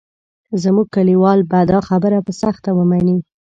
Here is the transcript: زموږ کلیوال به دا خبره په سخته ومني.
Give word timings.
زموږ 0.63 0.87
کلیوال 0.95 1.39
به 1.51 1.59
دا 1.71 1.79
خبره 1.89 2.17
په 2.25 2.31
سخته 2.41 2.69
ومني. 2.73 3.17